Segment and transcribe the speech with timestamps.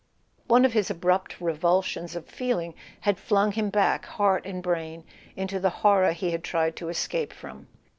[0.47, 5.03] One of his abrupt revulsions of feeling had flung him back, heart and brain,
[5.35, 7.67] into the horror he had tried to escape from.